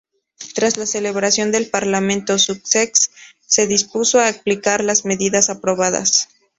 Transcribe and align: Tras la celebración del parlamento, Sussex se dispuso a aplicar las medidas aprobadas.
Tras 0.55 0.77
la 0.77 0.87
celebración 0.87 1.51
del 1.51 1.69
parlamento, 1.69 2.39
Sussex 2.39 3.11
se 3.45 3.67
dispuso 3.67 4.19
a 4.19 4.29
aplicar 4.29 4.83
las 4.83 5.05
medidas 5.05 5.51
aprobadas. 5.51 6.27